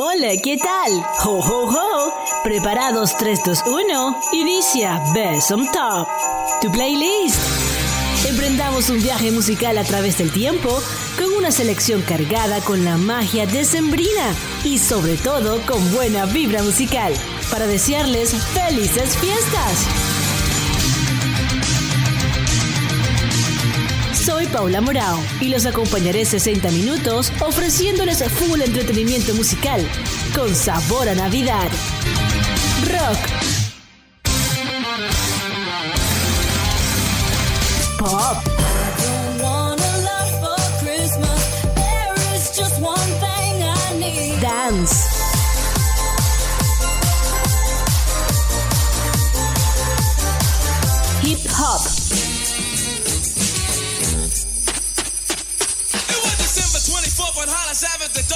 Hola, 0.00 0.36
¿qué 0.40 0.56
tal? 0.56 1.04
¡Ho, 1.24 1.40
ho, 1.40 1.64
ho! 1.66 2.12
Preparados 2.44 3.16
3, 3.16 3.40
2, 3.44 3.64
1. 3.66 4.20
Inicia 4.32 5.02
Best 5.12 5.50
on 5.50 5.68
Top, 5.72 6.06
tu 6.60 6.70
playlist. 6.70 7.40
Emprendamos 8.28 8.90
un 8.90 9.02
viaje 9.02 9.32
musical 9.32 9.76
a 9.76 9.82
través 9.82 10.18
del 10.18 10.30
tiempo 10.30 10.68
con 11.18 11.32
una 11.36 11.50
selección 11.50 12.02
cargada 12.02 12.60
con 12.60 12.84
la 12.84 12.96
magia 12.96 13.44
decembrina 13.46 14.36
y 14.62 14.78
sobre 14.78 15.16
todo 15.16 15.60
con 15.66 15.92
buena 15.92 16.26
vibra 16.26 16.62
musical 16.62 17.12
para 17.50 17.66
desearles 17.66 18.36
felices 18.54 19.16
fiestas. 19.16 20.07
Paula 24.52 24.80
Morao 24.80 25.18
y 25.40 25.48
los 25.48 25.66
acompañaré 25.66 26.24
60 26.24 26.70
minutos 26.70 27.32
ofreciéndoles 27.40 28.22
full 28.28 28.60
entretenimiento 28.60 29.34
musical 29.34 29.86
con 30.34 30.54
sabor 30.54 31.08
a 31.08 31.14
Navidad. 31.14 31.68
Rock. 32.86 33.37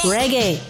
Reggae. 0.05 0.61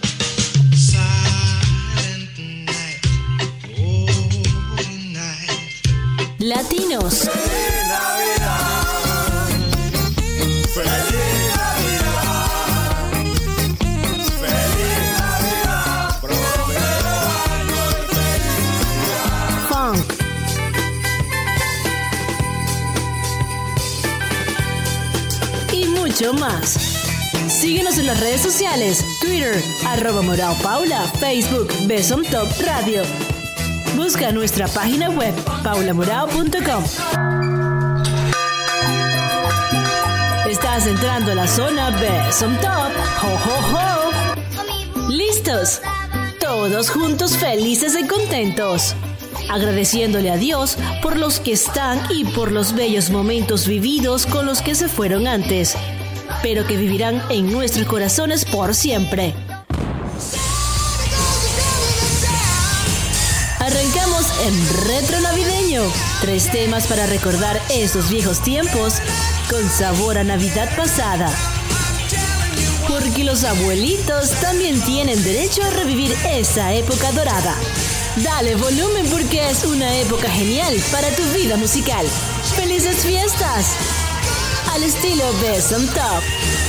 Latinos. 6.38 7.28
Y 25.72 25.86
mucho 25.86 26.34
más. 26.34 26.76
Síguenos 27.48 27.96
en 27.98 28.06
las 28.06 28.20
redes 28.20 28.40
sociales, 28.40 29.04
Twitter, 29.22 29.62
arroba 29.86 30.20
Paula, 30.62 31.04
Facebook, 31.20 31.72
Besom 31.86 32.24
Top 32.24 32.48
Radio. 32.66 33.02
Busca 33.96 34.32
nuestra 34.32 34.66
página 34.66 35.10
web, 35.10 35.32
paulamorao.com. 35.62 36.84
Estás 40.50 40.88
entrando 40.88 41.30
a 41.30 41.34
la 41.36 41.46
zona 41.46 41.90
Besom 41.90 42.56
Top. 42.56 42.90
¡Ho, 43.22 43.38
ho, 43.46 43.76
ho! 43.76 45.08
¿Listos? 45.08 45.80
Todos 46.40 46.90
juntos 46.90 47.36
felices 47.36 47.96
y 47.98 48.06
contentos. 48.08 48.96
Agradeciéndole 49.48 50.32
a 50.32 50.36
Dios 50.36 50.76
por 51.00 51.16
los 51.16 51.38
que 51.38 51.52
están 51.52 52.00
y 52.10 52.24
por 52.24 52.50
los 52.50 52.74
bellos 52.74 53.10
momentos 53.10 53.68
vividos 53.68 54.26
con 54.26 54.46
los 54.46 54.62
que 54.62 54.74
se 54.74 54.88
fueron 54.88 55.28
antes 55.28 55.76
pero 56.42 56.66
que 56.66 56.76
vivirán 56.76 57.22
en 57.30 57.52
nuestros 57.52 57.86
corazones 57.86 58.44
por 58.44 58.74
siempre. 58.74 59.34
Arrancamos 63.58 64.26
en 64.44 64.86
Retro 64.88 65.20
Navideño. 65.20 65.82
Tres 66.20 66.50
temas 66.50 66.88
para 66.88 67.06
recordar 67.06 67.60
esos 67.70 68.10
viejos 68.10 68.42
tiempos 68.42 68.94
con 69.48 69.68
sabor 69.70 70.18
a 70.18 70.24
Navidad 70.24 70.68
pasada. 70.76 71.30
Porque 72.88 73.22
los 73.22 73.44
abuelitos 73.44 74.32
también 74.40 74.80
tienen 74.82 75.22
derecho 75.22 75.62
a 75.62 75.70
revivir 75.70 76.12
esa 76.28 76.72
época 76.74 77.12
dorada. 77.12 77.54
Dale 78.16 78.56
volumen 78.56 79.06
porque 79.10 79.48
es 79.48 79.64
una 79.64 79.96
época 79.98 80.28
genial 80.28 80.74
para 80.90 81.08
tu 81.10 81.22
vida 81.32 81.56
musical. 81.56 82.04
¡Felices 82.56 82.96
fiestas! 83.06 84.01
Alestilo 84.74 85.32
Besëm 85.40 85.84
Top. 85.92 86.61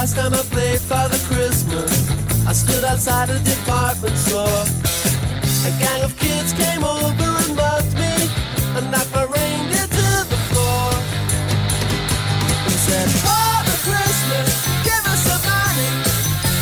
Last 0.00 0.16
time 0.16 0.32
I 0.32 0.40
played 0.48 0.80
Father 0.80 1.18
Christmas, 1.28 1.92
I 2.48 2.54
stood 2.54 2.84
outside 2.84 3.28
a 3.28 3.38
department 3.40 4.16
store. 4.16 4.64
A 5.68 5.72
gang 5.76 6.00
of 6.08 6.16
kids 6.16 6.54
came 6.56 6.82
over 6.82 7.28
and 7.44 7.52
mugged 7.52 7.92
me, 8.00 8.14
and 8.80 8.90
knocked 8.90 9.12
my 9.12 9.28
reindeer 9.28 9.88
to 10.00 10.08
the 10.32 10.40
floor. 10.48 10.88
He 12.64 12.76
said, 12.80 13.12
Father 13.28 13.76
Christmas, 13.84 14.48
give 14.88 15.04
us 15.04 15.20
some 15.28 15.44
money. 15.44 15.90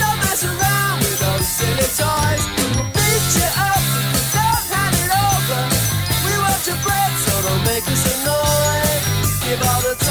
Don't 0.03 0.19
mess 0.26 0.43
around 0.43 0.99
with 0.99 1.19
those 1.22 1.47
silly 1.47 1.88
toys. 1.94 2.43
We'll 2.75 2.91
beat 2.91 3.26
you 3.38 3.50
up 3.55 3.82
if 3.87 4.15
you 4.19 4.22
don't 4.34 4.66
hand 4.75 4.99
it 4.99 5.12
over. 5.15 5.62
We 6.26 6.34
want 6.43 6.62
your 6.66 6.81
bread, 6.82 7.12
so 7.22 7.32
don't 7.47 7.62
make 7.70 7.87
us 7.87 8.03
annoy. 8.03 8.82
Give 9.47 9.62
all 9.62 9.82
the 9.87 10.08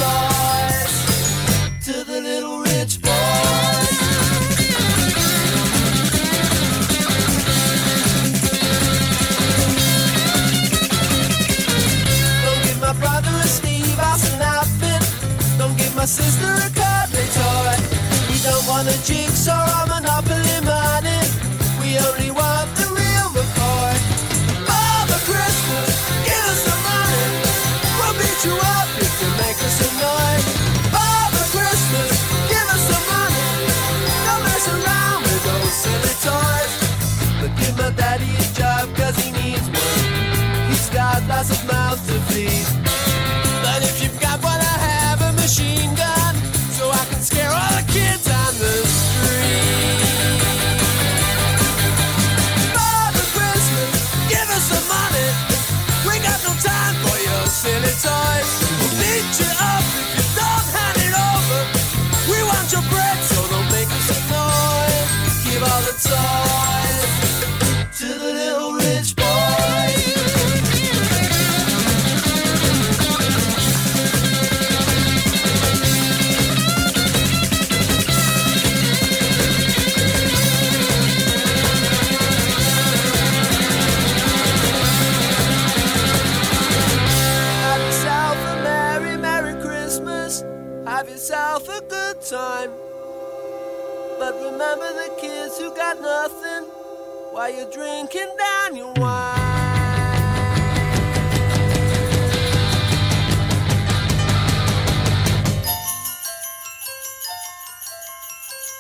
while 97.48 97.56
you're 97.56 97.72
drinking 97.72 98.28
down 98.38 98.76
your 98.76 98.92
wine. 98.98 99.40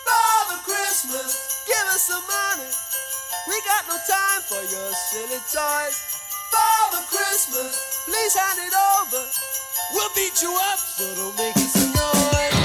Father 0.05 0.59
Christmas, 0.65 1.63
give 1.65 1.77
us 1.87 2.03
some 2.03 2.23
money. 2.27 2.69
We 3.47 3.61
got 3.65 3.87
no 3.87 3.95
time 4.05 4.41
for 4.41 4.61
your 4.61 4.91
silly 4.91 5.39
toys. 5.47 6.03
Father 6.51 7.03
Christmas, 7.07 8.03
please 8.05 8.35
hand 8.35 8.59
it 8.59 8.73
over. 8.73 9.23
We'll 9.93 10.09
beat 10.15 10.41
you 10.41 10.53
up, 10.71 10.79
so 10.79 11.15
don't 11.15 11.37
make 11.37 11.55
us 11.55 11.75
annoyed. 11.85 12.56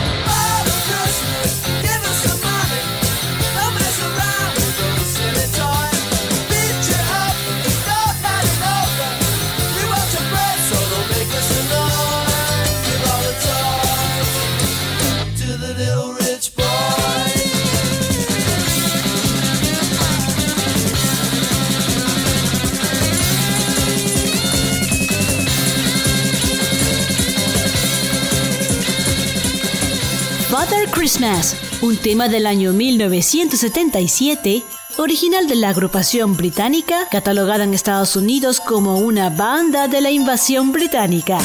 Christmas, 30.93 31.57
un 31.81 31.97
tema 31.97 32.29
del 32.29 32.47
año 32.47 32.73
1977, 32.73 34.63
original 34.99 35.49
de 35.49 35.57
la 35.57 35.71
agrupación 35.71 36.37
británica, 36.37 37.09
catalogada 37.11 37.65
en 37.65 37.73
Estados 37.75 38.15
Unidos 38.15 38.61
como 38.61 38.99
una 38.99 39.31
banda 39.31 39.89
de 39.89 40.03
la 40.03 40.11
invasión 40.11 40.71
británica. 40.71 41.39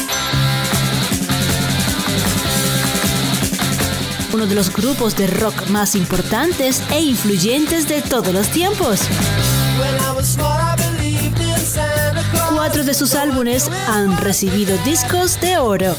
Uno 4.34 4.46
de 4.46 4.54
los 4.54 4.72
grupos 4.72 5.16
de 5.16 5.28
rock 5.28 5.70
más 5.70 5.96
importantes 5.96 6.84
e 6.92 7.02
influyentes 7.02 7.88
de 7.88 8.02
todos 8.02 8.34
los 8.34 8.50
tiempos. 8.50 9.00
Cuatro 12.68 12.84
de 12.84 12.94
sus 12.94 13.16
álbumes 13.16 13.72
han 13.88 14.18
recibido 14.18 14.78
discos 14.84 15.40
de 15.40 15.58
oro, 15.58 15.96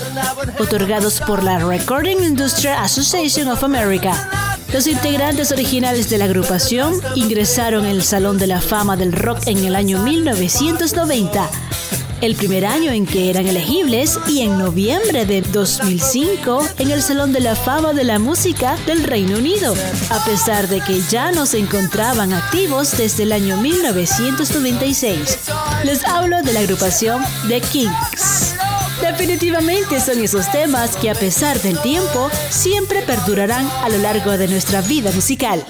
otorgados 0.59 1.19
por 1.19 1.43
la 1.43 1.59
Recording 1.61 2.19
Industry 2.23 2.69
Association 2.69 3.49
of 3.49 3.65
America. 3.65 4.59
Los 4.71 4.87
integrantes 4.87 5.51
originales 5.51 6.11
de 6.11 6.19
la 6.19 6.27
agrupación 6.27 7.01
ingresaron 7.15 7.87
en 7.87 7.93
el 7.93 8.03
Salón 8.03 8.37
de 8.37 8.49
la 8.49 8.61
Fama 8.61 8.99
del 8.99 9.13
Rock 9.13 9.47
en 9.47 9.65
el 9.65 9.75
año 9.75 10.03
1990, 10.03 11.49
el 12.21 12.35
primer 12.35 12.67
año 12.67 12.93
en 12.93 13.07
que 13.07 13.31
eran 13.31 13.47
elegibles, 13.47 14.19
y 14.27 14.41
en 14.41 14.59
noviembre 14.59 15.25
de 15.25 15.41
2005 15.41 16.69
en 16.81 16.91
el 16.91 17.01
Salón 17.03 17.33
de 17.33 17.41
la 17.41 17.57
Fama 17.57 17.95
de 17.95 18.05
la 18.05 18.19
Música 18.19 18.77
del 18.87 19.05
Reino 19.05 19.39
Unido, 19.39 19.75
a 20.11 20.23
pesar 20.27 20.69
de 20.69 20.83
que 20.83 21.01
ya 21.09 21.33
no 21.33 21.47
se 21.47 21.61
encontraban 21.61 22.35
activos 22.35 22.95
desde 22.99 23.23
el 23.23 23.33
año 23.33 23.57
1996. 23.57 25.39
Les 25.85 26.05
hablo 26.05 26.43
de 26.43 26.53
la 26.53 26.61
agrupación 26.61 27.23
The 27.49 27.61
Kings. 27.61 28.55
Definitivamente 29.01 30.01
son 30.01 30.23
esos 30.23 30.51
temas 30.51 30.97
que 30.97 31.11
a 31.11 31.15
pesar 31.15 31.61
del 31.61 31.81
tiempo 31.81 32.31
siempre 32.51 33.03
perdurarán 33.03 33.69
a 33.83 33.89
lo 33.89 33.99
largo 33.99 34.37
de 34.37 34.49
nuestra 34.49 34.81
vida 34.83 35.13
musical. 35.13 35.65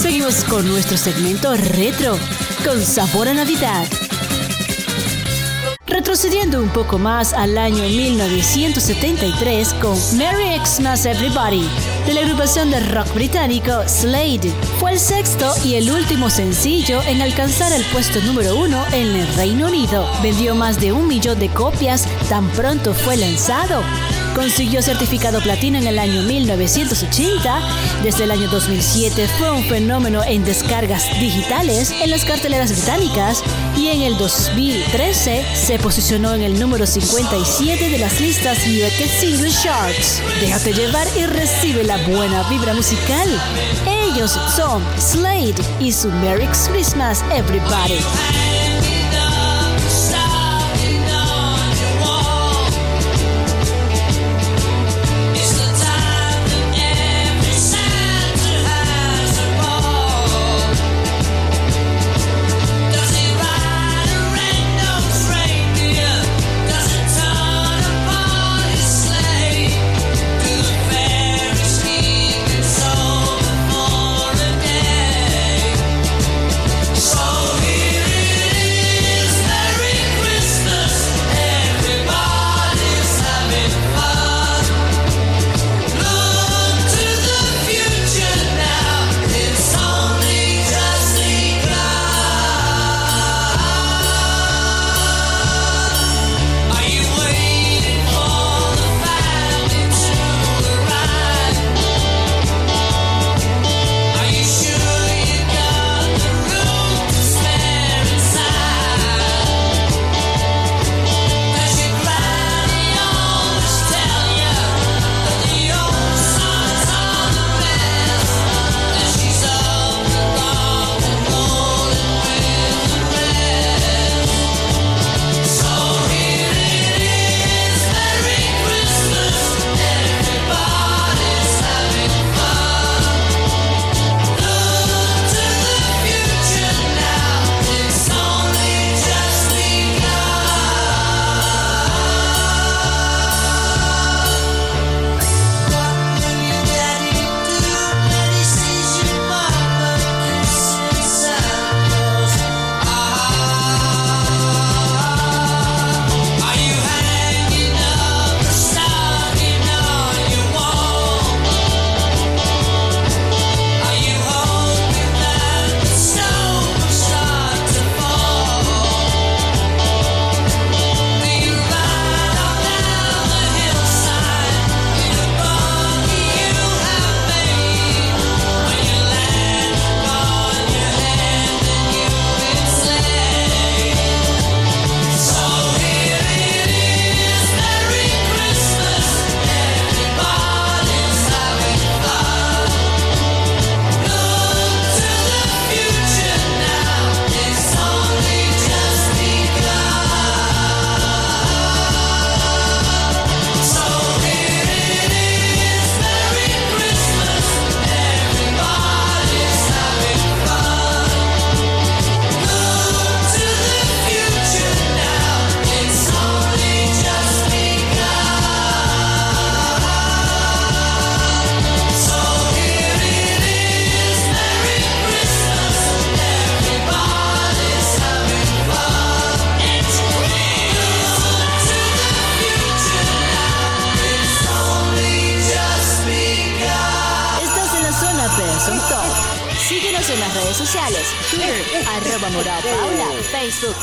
Seguimos 0.00 0.44
con 0.44 0.66
nuestro 0.68 0.96
segmento 0.96 1.54
retro, 1.54 2.18
con 2.64 2.84
sabor 2.84 3.28
a 3.28 3.34
Navidad. 3.34 3.86
Retrocediendo 5.98 6.62
un 6.62 6.68
poco 6.68 6.96
más 6.96 7.32
al 7.32 7.58
año 7.58 7.82
1973 7.82 9.74
con 9.82 9.98
Merry 10.16 10.56
Xmas 10.64 11.04
Everybody 11.04 11.68
de 12.06 12.14
la 12.14 12.20
agrupación 12.20 12.70
de 12.70 12.78
rock 12.78 13.12
británico 13.14 13.72
Slade. 13.84 14.52
Fue 14.78 14.92
el 14.92 15.00
sexto 15.00 15.52
y 15.64 15.74
el 15.74 15.90
último 15.90 16.30
sencillo 16.30 17.02
en 17.02 17.20
alcanzar 17.20 17.72
el 17.72 17.82
puesto 17.86 18.20
número 18.20 18.54
uno 18.56 18.80
en 18.92 19.08
el 19.08 19.34
Reino 19.34 19.66
Unido. 19.66 20.08
Vendió 20.22 20.54
más 20.54 20.80
de 20.80 20.92
un 20.92 21.08
millón 21.08 21.40
de 21.40 21.48
copias 21.48 22.06
tan 22.28 22.48
pronto 22.50 22.94
fue 22.94 23.16
lanzado. 23.16 23.82
Consiguió 24.36 24.82
certificado 24.82 25.40
platino 25.40 25.78
en 25.78 25.88
el 25.88 25.98
año 25.98 26.22
1980. 26.22 27.60
Desde 28.04 28.22
el 28.22 28.30
año 28.30 28.48
2007 28.48 29.26
fue 29.36 29.50
un 29.50 29.64
fenómeno 29.64 30.22
en 30.22 30.44
descargas 30.44 31.10
digitales 31.18 31.90
en 31.90 32.10
las 32.10 32.24
carteleras 32.24 32.70
británicas 32.70 33.42
y 33.78 33.88
en 33.88 34.02
el 34.02 34.16
2013 34.18 35.44
se 35.54 35.78
posicionó 35.78 36.34
en 36.34 36.42
el 36.42 36.58
número 36.58 36.84
57 36.84 37.88
de 37.88 37.98
las 37.98 38.20
listas 38.20 38.58
UK 38.66 39.08
Single 39.08 39.52
Charts. 39.52 40.20
Déjate 40.40 40.72
llevar 40.72 41.06
y 41.16 41.26
recibe 41.26 41.84
la 41.84 41.96
buena 42.08 42.48
vibra 42.48 42.74
musical. 42.74 43.28
Ellos 43.86 44.32
son 44.56 44.82
Slade 44.98 45.54
y 45.78 45.92
su 45.92 46.10
Merry 46.10 46.48
Christmas 46.68 47.22
Everybody. 47.32 48.57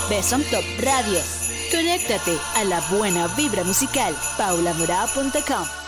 Beson 0.10 0.44
Top 0.52 0.64
Radio. 0.84 1.20
Conéctate 1.72 2.38
a 2.56 2.64
la 2.64 2.80
buena 2.92 3.28
vibra 3.36 3.64
musical 3.64 4.16
paulamoral.com. 4.38 5.85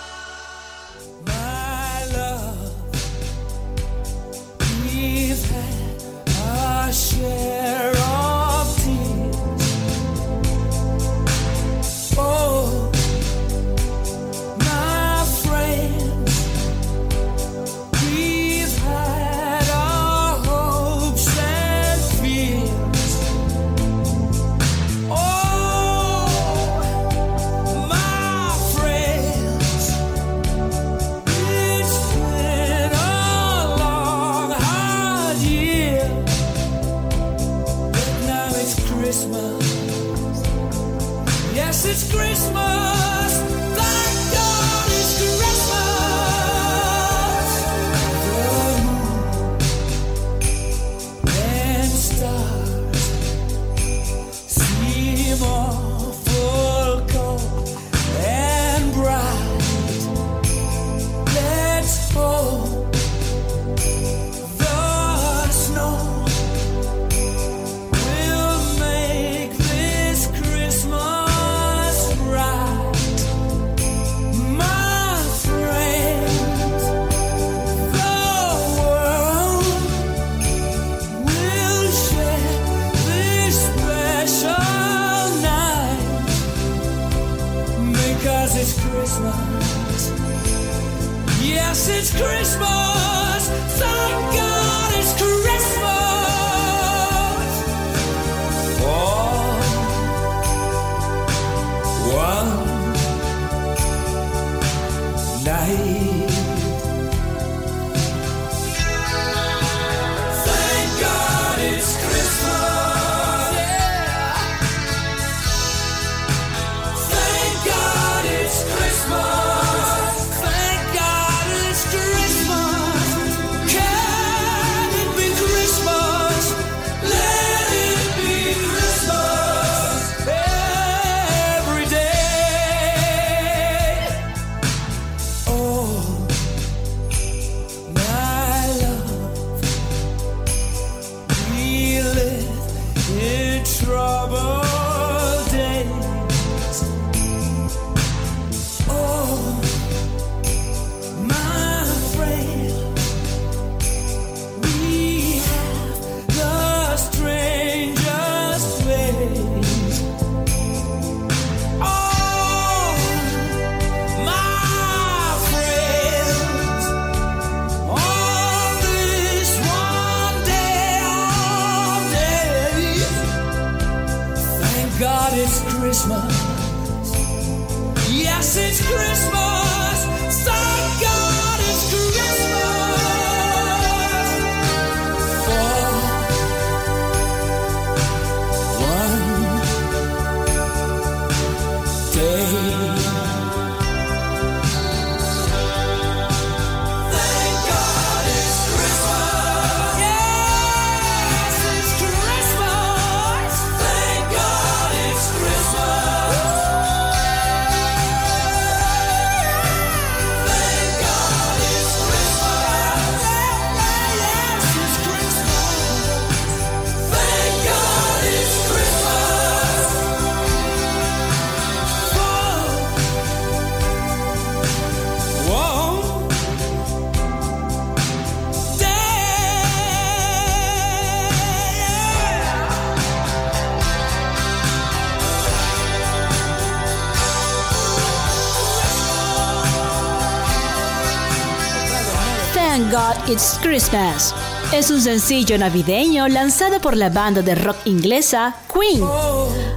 It's 243.30 243.60
Christmas. 243.62 244.34
Es 244.72 244.90
un 244.90 245.02
sencillo 245.02 245.58
navideño 245.58 246.30
lanzado 246.30 246.80
por 246.80 246.96
la 246.96 247.10
banda 247.10 247.42
de 247.42 247.56
rock 247.56 247.76
inglesa 247.84 248.56
Queen 248.74 249.04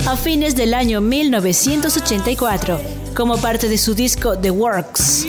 a 0.06 0.16
fines 0.16 0.54
del 0.54 0.72
año 0.72 1.00
1984 1.00 2.80
como 3.16 3.36
parte 3.38 3.68
de 3.68 3.76
su 3.76 3.94
disco 3.94 4.38
The 4.38 4.52
Works. 4.52 5.26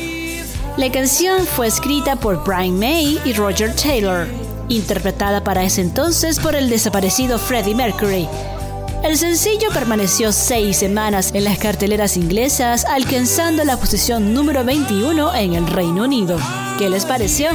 La 0.78 0.92
canción 0.92 1.48
fue 1.48 1.66
escrita 1.66 2.16
por 2.16 2.44
Brian 2.44 2.78
May 2.78 3.20
y 3.26 3.34
Roger 3.34 3.76
Taylor, 3.76 4.28
interpretada 4.70 5.44
para 5.44 5.64
ese 5.64 5.82
entonces 5.82 6.40
por 6.40 6.56
el 6.56 6.70
desaparecido 6.70 7.40
Freddie 7.40 7.74
Mercury. 7.74 8.30
El 9.04 9.18
sencillo 9.18 9.70
permaneció 9.74 10.32
seis 10.32 10.78
semanas 10.78 11.32
en 11.34 11.44
las 11.44 11.58
carteleras 11.58 12.18
inglesas, 12.18 12.86
alcanzando 12.86 13.64
la 13.64 13.78
posición 13.78 14.32
número 14.36 14.64
21 14.64 15.34
en 15.34 15.54
el 15.56 15.66
Reino 15.66 16.04
Unido. 16.04 16.38
¿Qué 16.78 16.88
les 16.88 17.06
pareció? 17.06 17.50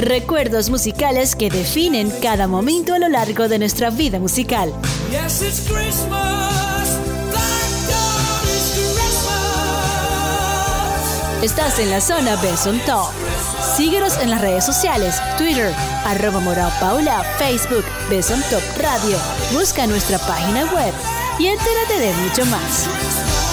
recuerdos 0.00 0.70
musicales 0.70 1.36
que 1.36 1.50
definen 1.50 2.10
cada 2.22 2.46
momento 2.46 2.94
a 2.94 2.98
lo 2.98 3.08
largo 3.08 3.48
de 3.48 3.58
nuestra 3.58 3.90
vida 3.90 4.18
musical. 4.18 4.72
Estás 11.42 11.78
en 11.78 11.90
la 11.90 12.00
zona 12.00 12.36
Besson 12.36 12.78
Top. 12.80 13.10
Síguenos 13.76 14.18
en 14.18 14.30
las 14.30 14.40
redes 14.40 14.64
sociales, 14.64 15.16
Twitter, 15.38 15.72
arroba 16.04 16.40
Morao 16.40 16.70
Paula, 16.80 17.22
Facebook, 17.38 17.84
Besson 18.10 18.42
Top 18.50 18.62
Radio. 18.78 19.16
Busca 19.52 19.86
nuestra 19.86 20.18
página 20.18 20.64
web 20.72 20.92
y 21.38 21.46
entérate 21.46 21.98
de 21.98 22.12
mucho 22.14 22.44
más. 22.46 23.49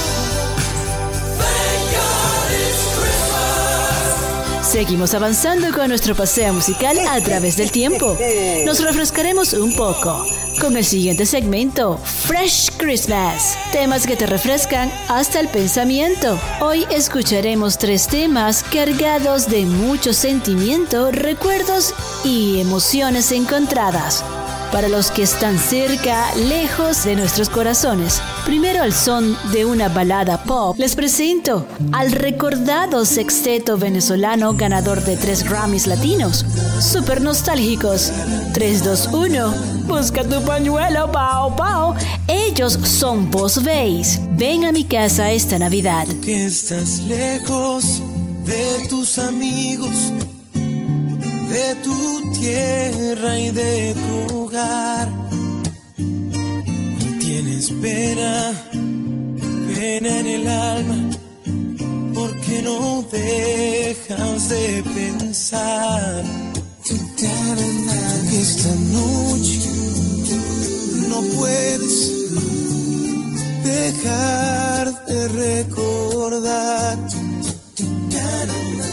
Seguimos 4.77 5.15
avanzando 5.15 5.73
con 5.73 5.87
nuestro 5.89 6.13
paseo 6.13 6.53
musical 6.53 6.95
a 7.09 7.19
través 7.19 7.57
del 7.57 7.71
tiempo. 7.71 8.15
Nos 8.63 8.79
refrescaremos 8.83 9.53
un 9.53 9.75
poco 9.75 10.23
con 10.61 10.77
el 10.77 10.85
siguiente 10.85 11.25
segmento, 11.25 11.97
Fresh 11.97 12.73
Christmas. 12.77 13.57
Temas 13.71 14.05
que 14.05 14.15
te 14.15 14.27
refrescan 14.27 14.91
hasta 15.07 15.39
el 15.39 15.47
pensamiento. 15.47 16.39
Hoy 16.61 16.85
escucharemos 16.91 17.79
tres 17.79 18.07
temas 18.07 18.61
cargados 18.61 19.49
de 19.49 19.65
mucho 19.65 20.13
sentimiento, 20.13 21.09
recuerdos 21.11 21.95
y 22.23 22.59
emociones 22.59 23.31
encontradas 23.31 24.23
para 24.77 24.89
los 24.89 25.09
que 25.09 25.23
están 25.23 25.57
cerca, 25.57 26.35
lejos 26.35 27.03
de 27.03 27.15
nuestros 27.15 27.49
corazones. 27.49 28.21
Primero 28.45 28.83
al 28.83 28.93
son 28.93 29.35
de 29.51 29.65
una 29.65 29.89
balada 29.89 30.43
pop, 30.43 30.77
les 30.77 30.95
presento 30.95 31.65
al 31.93 32.11
recordado 32.11 33.03
sexteto 33.03 33.79
venezolano 33.79 34.53
ganador 34.53 35.03
de 35.03 35.17
tres 35.17 35.43
Grammys 35.43 35.87
latinos. 35.87 36.45
Super 36.79 37.21
nostálgicos. 37.21 38.11
3, 38.53 38.83
2, 38.83 39.09
1. 39.13 39.53
Busca 39.87 40.23
tu 40.23 40.39
pañuelo, 40.43 41.11
pao, 41.11 41.55
pao. 41.55 41.95
Ellos 42.27 42.73
son 42.83 43.31
Vos 43.31 43.63
Veis. 43.63 44.19
Ven 44.33 44.63
a 44.63 44.71
mi 44.71 44.83
casa 44.83 45.31
esta 45.31 45.57
Navidad. 45.57 46.05
Que 46.23 46.45
estás 46.45 46.99
lejos 46.99 48.03
de 48.45 48.87
tus 48.89 49.17
amigos 49.17 50.13
de 51.49 51.75
tu 51.83 52.31
tierra 52.39 53.39
y 53.39 53.51
de 53.51 53.95
tu 53.95 54.36
hogar. 54.47 55.09
Y 55.97 57.19
tienes 57.19 57.71
pena, 57.81 58.53
pena 59.67 60.19
en 60.19 60.27
el 60.27 60.47
alma, 60.47 61.09
porque 62.13 62.61
no 62.63 63.03
dejas 63.11 64.49
de 64.49 64.83
pensar. 64.95 66.23
Que 68.29 68.41
esta 68.41 68.73
noche 68.99 69.59
no 71.09 71.21
puedes 71.37 71.95
dejar 73.63 75.05
de 75.05 75.27
recordar. 75.29 76.97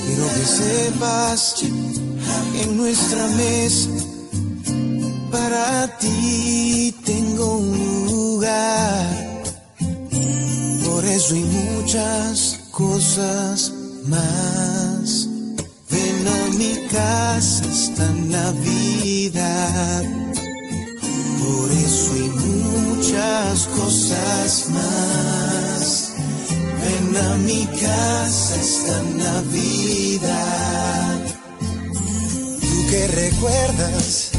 Quiero 0.06 0.28
que 0.34 0.44
sepas 0.60 1.54
en 2.62 2.76
nuestra 2.76 3.26
mesa. 3.28 4.03
Para 5.34 5.98
ti 5.98 6.94
tengo 7.04 7.56
un 7.56 8.06
lugar. 8.06 9.42
Por 10.86 11.04
eso 11.04 11.34
hay 11.34 11.42
muchas 11.42 12.60
cosas 12.70 13.72
más. 14.06 15.28
Ven 15.90 16.28
a 16.38 16.40
mi 16.56 16.74
casa 16.86 17.64
esta 17.68 18.06
Navidad. 18.36 20.04
Por 21.42 21.68
eso 21.86 22.12
hay 22.14 22.30
muchas 22.48 23.66
cosas 23.80 24.70
más. 24.70 26.12
Ven 26.80 27.16
a 27.16 27.34
mi 27.48 27.66
casa 27.66 28.54
esta 28.68 29.02
Navidad 29.26 30.84
que 32.90 33.08
recuerdas, 33.08 34.30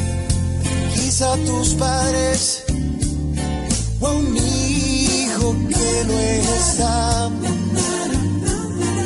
quizá 1.16 1.32
tus 1.46 1.72
padres 1.76 2.62
o 4.00 4.06
a 4.06 4.12
un 4.12 4.36
hijo 4.36 5.56
que 5.70 6.04
no 6.08 6.18
está. 6.18 7.30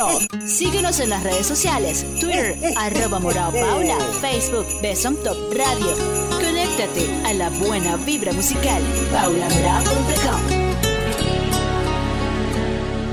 Besom. 0.00 0.26
Síguenos 0.46 1.00
en 1.00 1.10
las 1.10 1.22
redes 1.22 1.46
sociales, 1.46 2.06
Twitter, 2.20 2.56
arroba 2.76 3.18
Morao 3.18 3.52
Paula, 3.52 3.98
Facebook, 4.20 4.66
Besom 4.80 5.14
Top 5.16 5.36
Radio. 5.54 5.94
Conéctate 6.30 7.06
a 7.26 7.34
la 7.34 7.50
buena 7.50 7.96
vibra 7.96 8.32
musical. 8.32 8.82
paulamorao.com 9.12 10.40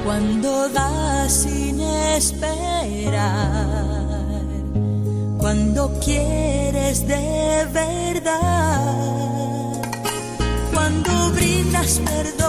Cuando 0.05 0.69
das 0.69 1.33
sin 1.33 1.81
esperar, 1.81 3.25
cuando 5.37 5.99
quieres 5.99 7.05
de 7.07 7.67
verdad, 7.73 8.81
cuando 10.73 11.31
brindas 11.31 11.99
perdón 12.05 12.46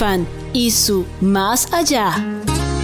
Stefan 0.00 0.26
y 0.54 0.70
su 0.70 1.04
Más 1.20 1.70
Allá, 1.74 2.24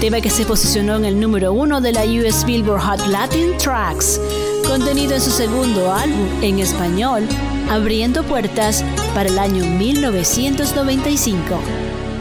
tema 0.00 0.20
que 0.20 0.28
se 0.28 0.44
posicionó 0.44 0.96
en 0.96 1.06
el 1.06 1.18
número 1.18 1.54
uno 1.54 1.80
de 1.80 1.90
la 1.90 2.04
US 2.04 2.44
Billboard 2.44 2.82
Hot 2.82 3.06
Latin 3.06 3.56
Tracks, 3.56 4.20
contenido 4.68 5.14
en 5.14 5.22
su 5.22 5.30
segundo 5.30 5.94
álbum 5.94 6.28
en 6.42 6.58
español, 6.58 7.26
abriendo 7.70 8.22
puertas 8.22 8.84
para 9.14 9.30
el 9.30 9.38
año 9.38 9.64
1995. 9.64 11.40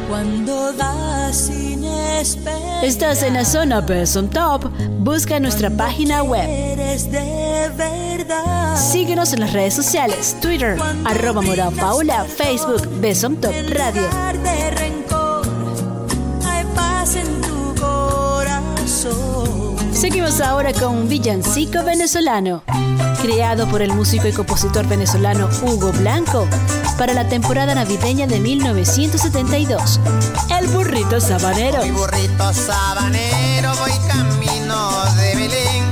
Cuando 0.08 0.72
das 0.72 1.36
sin 1.36 1.84
Estás 2.82 3.22
en 3.24 3.34
la 3.34 3.44
zona 3.44 3.82
Best 3.82 4.16
on 4.16 4.30
Top, 4.30 4.72
busca 5.00 5.42
nuestra 5.42 5.70
página 5.70 6.24
web. 6.24 6.48
Síguenos 8.78 9.34
en 9.34 9.42
las 9.42 9.52
redes 9.52 9.74
sociales, 9.74 10.38
Twitter, 10.42 10.78
arroba 11.04 11.42
Mora 11.42 11.70
Paula, 11.72 12.24
Facebook, 12.24 12.88
Besom 13.02 13.36
Top 13.36 13.54
Radio. 13.72 14.65
Seguimos 20.06 20.40
ahora 20.40 20.72
con 20.72 20.96
un 20.96 21.10
villancico 21.10 21.84
venezolano, 21.84 22.62
creado 23.24 23.68
por 23.68 23.82
el 23.82 23.92
músico 23.92 24.28
y 24.28 24.34
compositor 24.34 24.88
venezolano 24.88 25.50
Hugo 25.64 25.92
Blanco 25.94 26.48
para 26.96 27.16
la 27.16 27.28
temporada 27.28 27.74
navideña 27.74 28.28
de 28.28 28.40
1972. 28.40 30.00
El 30.60 30.68
burrito 30.68 31.20
sabanero. 31.20 31.84
Mi 31.84 31.90
burrito 31.90 32.54
sabanero, 32.54 33.74
voy 33.80 33.92
camino 34.08 34.92
de 35.16 35.36
Belén. 35.38 35.84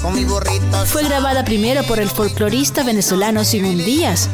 Con 0.00 0.14
mi 0.14 0.24
burrito 0.24 0.86
Fue 0.86 1.04
grabada 1.04 1.44
primero 1.44 1.82
por 1.82 1.98
el 2.00 2.08
folclorista 2.08 2.82
venezolano 2.84 3.44
Simón 3.44 3.76
Díaz 3.76 4.30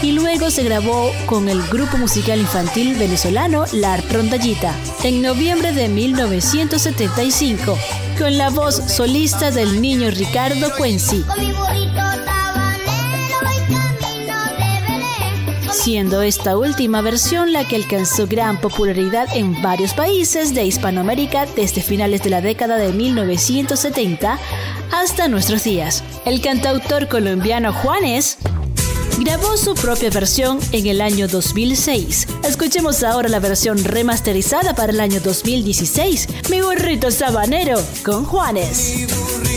y 0.00 0.12
luego 0.12 0.50
se 0.50 0.64
grabó 0.64 1.12
con 1.26 1.50
el 1.50 1.62
grupo 1.68 1.98
musical 1.98 2.40
infantil 2.40 2.96
venezolano 2.96 3.66
La 3.72 3.98
Rondallita 3.98 4.74
en 5.04 5.20
noviembre 5.20 5.72
de 5.72 5.88
1975 5.88 7.76
con 8.22 8.38
la 8.38 8.50
voz 8.50 8.76
solista 8.76 9.50
del 9.50 9.82
niño 9.82 10.08
Ricardo 10.12 10.70
Cuenci. 10.78 11.24
siendo 15.72 16.22
esta 16.22 16.56
última 16.56 17.00
versión 17.00 17.52
la 17.52 17.66
que 17.66 17.74
alcanzó 17.74 18.28
gran 18.28 18.60
popularidad 18.60 19.26
en 19.34 19.60
varios 19.60 19.94
países 19.94 20.54
de 20.54 20.64
Hispanoamérica 20.64 21.46
desde 21.56 21.82
finales 21.82 22.22
de 22.22 22.30
la 22.30 22.40
década 22.40 22.76
de 22.76 22.92
1970 22.92 24.38
hasta 24.92 25.26
nuestros 25.26 25.64
días. 25.64 26.04
El 26.24 26.40
cantautor 26.40 27.08
colombiano 27.08 27.72
Juanes 27.72 28.38
grabó 29.18 29.56
su 29.56 29.74
propia 29.74 30.10
versión 30.10 30.58
en 30.72 30.86
el 30.86 31.00
año 31.00 31.28
2006. 31.28 32.26
Escuchemos 32.44 33.02
ahora 33.02 33.28
la 33.28 33.40
versión 33.40 33.82
remasterizada 33.82 34.74
para 34.74 34.92
el 34.92 35.00
año 35.00 35.20
2016, 35.20 36.28
Mi 36.50 36.60
burrito 36.60 37.10
sabanero 37.10 37.80
con 38.04 38.24
Juanes. 38.24 39.51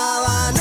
Burrito 0.00 0.59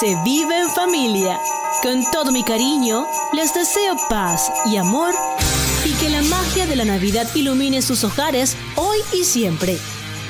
se 0.00 0.16
vive 0.24 0.58
en 0.58 0.70
familia. 0.70 1.38
Con 1.82 2.10
todo 2.10 2.32
mi 2.32 2.42
cariño, 2.42 3.06
les 3.34 3.52
deseo 3.52 3.96
paz 4.08 4.50
y 4.64 4.78
amor 4.78 5.14
y 5.84 5.92
que 5.92 6.08
la 6.08 6.22
magia 6.22 6.66
de 6.66 6.74
la 6.74 6.86
Navidad 6.86 7.28
ilumine 7.34 7.82
sus 7.82 8.02
hogares 8.02 8.56
hoy 8.76 8.96
y 9.12 9.24
siempre. 9.24 9.76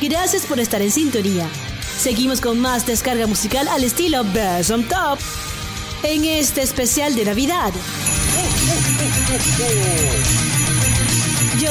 Gracias 0.01 0.45
por 0.45 0.59
estar 0.59 0.83
en 0.83 0.91
sintonía. 0.91 1.49
Seguimos 1.97 2.41
con 2.41 2.59
más 2.59 2.85
descarga 2.85 3.29
musical 3.29 3.69
al 3.69 3.85
estilo 3.85 4.25
Best 4.25 4.73
on 4.73 4.83
Top 4.89 5.21
en 6.03 6.25
este 6.25 6.63
especial 6.63 7.15
de 7.15 7.27
Navidad. 7.27 7.73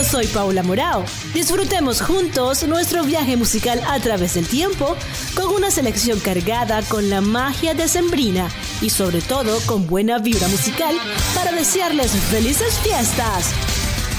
Soy 0.03 0.27
Paula 0.27 0.63
Morao. 0.63 1.03
Disfrutemos 1.33 2.01
juntos 2.01 2.63
nuestro 2.63 3.03
viaje 3.03 3.35
musical 3.35 3.81
a 3.85 3.99
través 3.99 4.35
del 4.35 4.47
tiempo 4.47 4.95
con 5.35 5.53
una 5.53 5.71
selección 5.71 6.19
cargada 6.19 6.81
con 6.83 7.09
la 7.09 7.21
magia 7.21 7.73
decembrina 7.73 8.49
y 8.81 8.89
sobre 8.89 9.21
todo 9.21 9.59
con 9.65 9.87
buena 9.87 10.17
vibra 10.19 10.47
musical 10.47 10.95
para 11.35 11.51
desearles 11.51 12.11
felices 12.11 12.79
fiestas. 12.79 13.51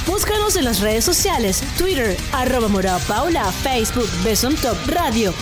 Búscanos 0.07 0.57
en 0.57 0.65
las 0.65 0.81
redes 0.81 1.05
sociales, 1.05 1.63
Twitter, 1.79 2.17
arroba 2.33 2.69
Morao 2.69 3.01
Paula, 3.09 3.51
Facebook, 3.51 4.09
Beson 4.23 4.55
Top 4.57 4.77
Radio. 4.87 5.33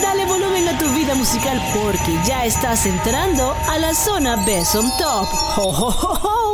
Dale 0.00 0.24
volumen 0.26 0.68
a 0.68 0.78
tu 0.78 0.88
vida 0.94 1.14
musical 1.14 1.60
porque 1.74 2.18
ya 2.26 2.46
estás 2.46 2.86
entrando 2.86 3.54
a 3.68 3.78
la 3.78 3.94
zona 3.94 4.36
Beson 4.46 4.90
Top. 4.98 5.28
¡Ho, 5.56 5.68
ho, 5.68 5.88
ho, 5.88 6.20
ho! 6.22 6.44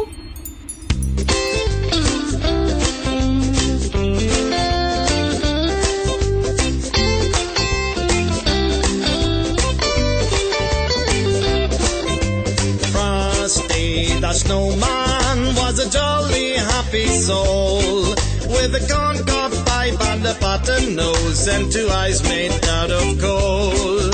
With 17.30 18.74
a 18.74 18.82
corncob 18.90 19.52
pipe 19.66 20.00
and 20.12 20.26
a 20.26 20.34
button 20.40 20.96
nose 20.96 21.46
and 21.48 21.70
two 21.70 21.88
eyes 21.88 22.22
made 22.22 22.52
out 22.66 22.90
of 22.90 23.20
coal. 23.20 24.12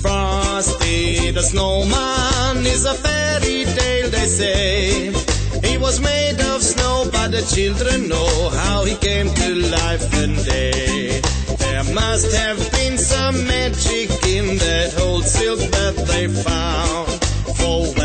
Frosty 0.00 1.30
the 1.30 1.42
snowman 1.42 2.66
is 2.66 2.84
a 2.84 2.94
fairy 2.94 3.64
tale, 3.64 4.10
they 4.10 4.26
say. 4.26 5.12
He 5.62 5.78
was 5.78 6.00
made 6.00 6.40
of 6.40 6.62
snow, 6.62 7.08
but 7.12 7.30
the 7.30 7.42
children 7.54 8.08
know 8.08 8.50
how 8.50 8.84
he 8.84 8.94
came 8.96 9.28
to 9.32 9.54
life 9.70 10.12
one 10.14 10.36
day. 10.44 11.20
There 11.58 11.84
must 11.94 12.34
have 12.34 12.58
been 12.72 12.96
some 12.98 13.46
magic 13.46 14.10
in 14.26 14.58
that 14.58 14.98
old 15.00 15.24
silk 15.24 15.60
that 15.60 15.96
they 16.08 16.28
found. 16.28 17.17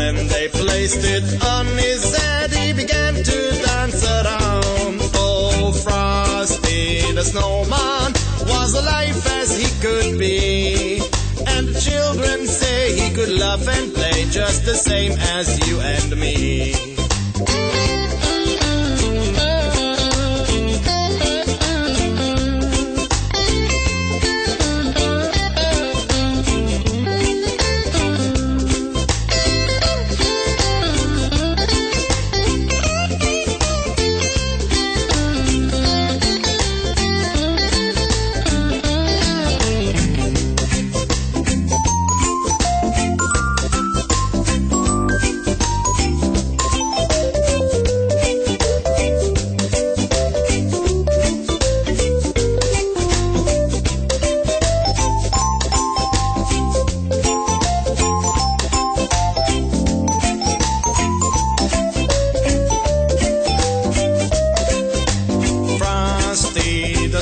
When 0.04 0.28
they 0.28 0.48
placed 0.48 1.02
it 1.02 1.42
on 1.46 1.64
his 1.64 2.14
head, 2.14 2.50
he 2.52 2.74
began 2.74 3.14
to 3.14 3.38
dance 3.64 4.04
around. 4.04 5.00
Oh, 5.14 5.72
Frosty 5.72 7.10
the 7.12 7.22
snowman 7.22 8.12
was 8.46 8.74
alive 8.74 9.26
as 9.40 9.56
he 9.56 9.66
could 9.80 10.18
be. 10.18 11.00
And 11.46 11.68
the 11.68 11.80
children 11.80 12.46
say 12.46 12.92
he 13.00 13.14
could 13.14 13.30
laugh 13.30 13.66
and 13.66 13.94
play 13.94 14.26
just 14.30 14.66
the 14.66 14.74
same 14.74 15.12
as 15.12 15.46
you 15.66 15.80
and 15.80 16.20
me. 16.20 16.94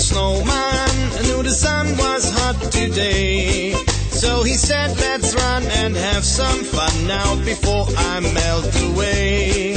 Snowman 0.02 0.94
knew 1.22 1.42
the 1.44 1.50
sun 1.50 1.86
was 1.96 2.28
hot 2.28 2.58
today. 2.72 3.72
So 4.10 4.42
he 4.42 4.54
said, 4.54 4.96
let's 4.98 5.34
run 5.34 5.62
and 5.62 5.94
have 5.96 6.24
some 6.24 6.64
fun 6.64 7.06
now 7.06 7.36
before 7.44 7.86
I 7.96 8.20
melt 8.20 8.74
away. 8.90 9.74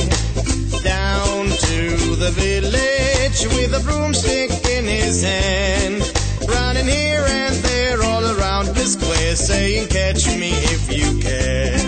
Down 0.83 1.45
to 1.69 1.81
the 2.15 2.31
village 2.33 3.39
with 3.55 3.79
a 3.79 3.81
broomstick 3.85 4.49
in 4.75 4.85
his 4.85 5.21
hand. 5.21 6.01
Running 6.49 6.88
here 6.88 7.25
and 7.27 7.55
there 7.55 8.01
all 8.03 8.25
around 8.25 8.67
the 8.75 8.85
square 8.85 9.35
saying, 9.35 9.89
catch 9.89 10.25
me 10.27 10.51
if 10.73 10.91
you 10.91 11.19
can. 11.19 11.79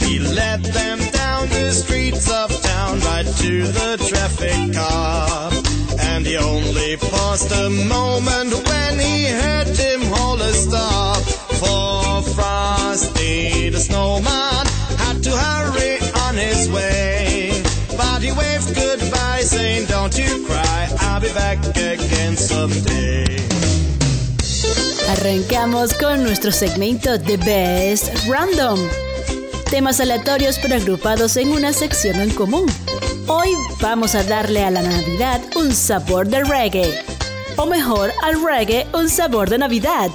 He 0.00 0.18
led 0.18 0.64
them 0.64 0.98
down 1.12 1.48
the 1.50 1.70
streets 1.72 2.30
of 2.30 2.50
town 2.62 3.00
right 3.00 3.26
to 3.26 3.66
the 3.66 3.96
traffic 4.08 4.74
cop. 4.74 5.75
And 6.16 6.24
he 6.24 6.38
only 6.38 6.96
paused 6.96 7.52
a 7.52 7.68
moment 7.68 8.54
when 8.66 8.98
he 8.98 9.26
heard 9.26 9.68
him 9.76 10.00
a 10.00 10.52
stop. 10.54 11.18
For 11.60 12.22
Frosty 12.34 13.68
the 13.68 13.78
snowman 13.78 14.64
had 14.96 15.22
to 15.24 15.30
hurry 15.30 15.98
on 16.24 16.34
his 16.36 16.70
way. 16.70 17.62
But 17.98 18.22
he 18.22 18.32
waved 18.32 18.74
goodbye 18.74 19.42
saying, 19.42 19.88
don't 19.88 20.16
you 20.16 20.42
cry, 20.46 20.88
I'll 21.00 21.20
be 21.20 21.28
back 21.34 21.58
again 21.76 22.34
someday. 22.34 23.26
Arrancamos 25.10 25.92
con 25.92 26.22
nuestro 26.22 26.50
segmento 26.50 27.20
The 27.20 27.36
Best 27.36 28.26
Random. 28.26 28.80
Temas 29.70 30.00
aleatorios 30.00 30.58
pero 30.62 30.76
agrupados 30.76 31.36
en 31.36 31.50
una 31.50 31.74
sección 31.74 32.20
en 32.22 32.30
común. 32.30 32.66
Hoy 33.28 33.48
vamos 33.80 34.14
a 34.14 34.22
darle 34.22 34.62
a 34.62 34.70
la 34.70 34.82
Navidad 34.82 35.40
un 35.56 35.72
sabor 35.72 36.28
de 36.28 36.44
reggae. 36.44 37.04
O 37.56 37.66
mejor, 37.66 38.12
al 38.22 38.40
reggae 38.40 38.86
un 38.92 39.08
sabor 39.08 39.50
de 39.50 39.58
Navidad. 39.58 40.10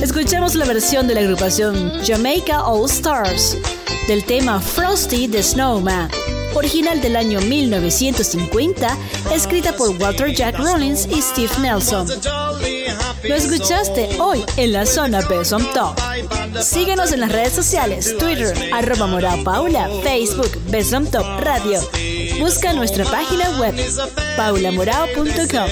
Escuchamos 0.00 0.54
la 0.54 0.64
versión 0.64 1.08
de 1.08 1.14
la 1.14 1.22
agrupación 1.22 1.92
Jamaica 2.04 2.62
All 2.64 2.88
Stars 2.88 3.58
del 4.06 4.24
tema 4.24 4.60
Frosty 4.60 5.26
the 5.26 5.42
Snowman, 5.42 6.08
original 6.54 7.00
del 7.00 7.16
año 7.16 7.40
1950, 7.40 8.96
escrita 9.32 9.72
por 9.72 9.90
Walter 10.00 10.34
Jack 10.34 10.58
Rollins 10.58 11.06
y 11.10 11.22
Steve 11.22 11.52
Nelson. 11.60 12.08
Lo 13.24 13.34
escuchaste 13.34 14.20
hoy 14.20 14.44
en 14.56 14.72
la 14.72 14.86
zona 14.86 15.20
Best 15.28 15.52
on 15.52 15.70
Top. 15.72 15.98
Síguenos 16.60 17.12
en 17.12 17.20
las 17.20 17.32
redes 17.32 17.52
sociales, 17.52 18.16
Twitter, 18.18 18.54
arroba 18.72 19.06
Morao 19.06 19.42
Paula, 19.44 19.88
Facebook, 20.02 20.50
Best 20.70 20.92
on 20.92 21.06
Top 21.10 21.26
Radio. 21.40 21.80
Busca 22.40 22.72
nuestra 22.72 23.04
página 23.04 23.50
web, 23.58 23.74
paulamorao.com. 24.36 25.68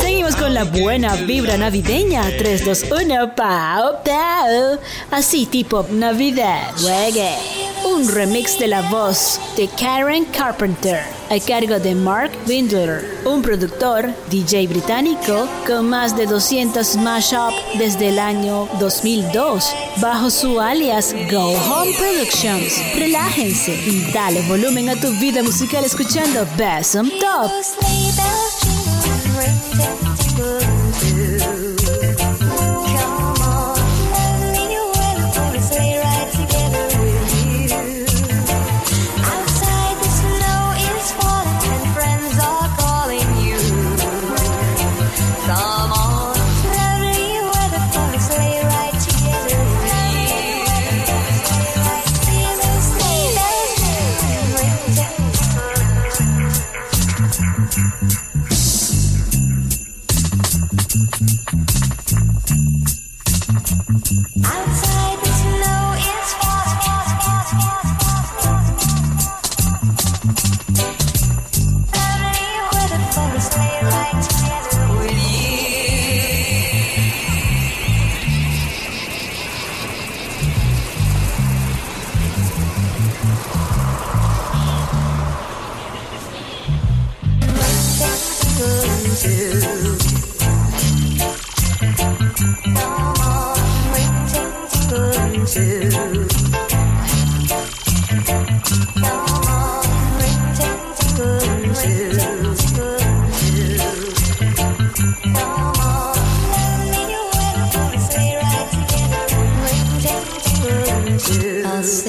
Seguimos 0.00 0.36
con 0.36 0.54
la 0.54 0.64
buena 0.64 1.16
vibra 1.16 1.56
navideña. 1.56 2.22
3, 2.38 2.64
2, 2.64 2.84
1, 3.02 3.34
pao, 3.34 4.02
pao. 4.04 4.78
Así 5.10 5.46
tipo 5.46 5.86
Navidad, 5.90 6.72
reggae. 6.82 7.36
Un 7.84 8.08
remix 8.08 8.58
de 8.58 8.68
la 8.68 8.82
voz 8.82 9.40
de 9.56 9.68
Karen 9.68 10.24
Carpenter 10.26 11.20
a 11.30 11.38
cargo 11.38 11.78
de 11.78 11.94
Mark 11.94 12.32
Windler, 12.48 13.20
un 13.24 13.40
productor, 13.40 14.12
DJ 14.30 14.66
británico 14.66 15.48
con 15.64 15.88
más 15.88 16.16
de 16.16 16.26
200 16.26 16.96
mashup 16.96 17.54
desde 17.78 18.08
el 18.08 18.18
año 18.18 18.68
2002 18.80 19.72
bajo 19.98 20.28
su 20.28 20.60
alias 20.60 21.14
Go 21.30 21.52
Home 21.52 21.92
Productions. 21.96 22.74
Relájense 22.96 23.72
y 23.72 24.10
dale 24.12 24.42
volumen 24.48 24.88
a 24.88 25.00
tu 25.00 25.08
vida 25.20 25.40
musical 25.44 25.84
escuchando 25.84 26.44
Best 26.56 26.96
on 26.96 27.08
Top. 27.20 27.48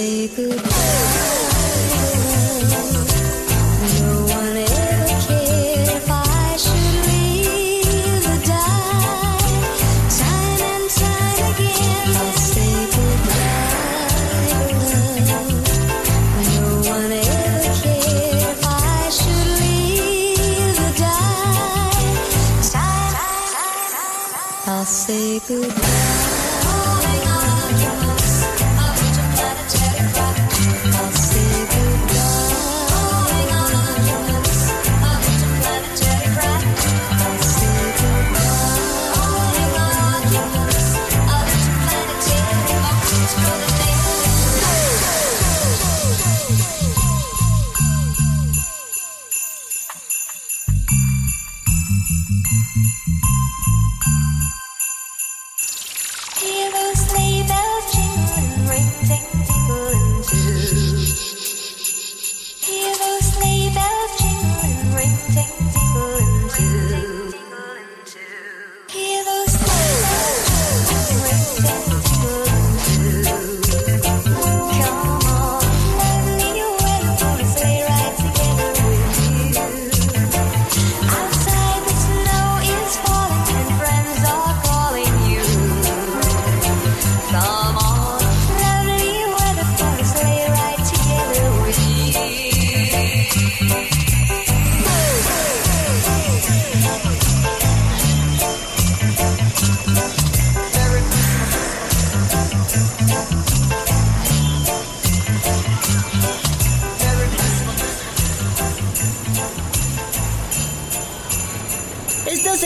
Again, 0.02 0.72
I'll 24.68 24.86
say 24.86 25.40
goodbye, 25.48 25.91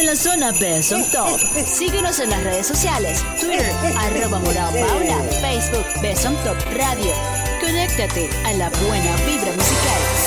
en 0.06 0.12
la 0.12 0.16
zona 0.16 0.51
Best 0.51 0.91
on 0.91 1.03
Top. 1.06 1.39
Síguenos 1.66 2.20
en 2.20 2.30
las 2.30 2.43
redes 2.43 2.68
sociales. 2.68 3.24
Twitter, 3.39 3.72
arroba 3.97 4.39
Morao 4.39 4.72
Paula. 4.72 5.18
Facebook, 5.41 5.86
Best 6.01 6.26
on 6.26 6.36
Top 6.43 6.58
Radio. 6.78 7.12
Conéctate 7.60 8.30
a 8.45 8.53
la 8.53 8.70
buena 8.70 9.16
vibra 9.26 9.51
musical. 9.53 10.24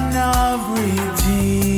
Of 0.00 0.70
redeeming 0.70 1.71